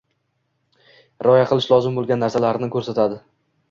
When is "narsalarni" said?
2.27-2.75